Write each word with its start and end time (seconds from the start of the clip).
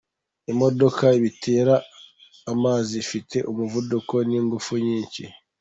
Ibimodoka 0.43 1.05
bitera 1.23 1.75
amazi 2.53 2.93
afite 3.03 3.37
umuvuduko 3.51 4.15
n’ingufu 4.29 4.73
nyinshi, 4.85 5.23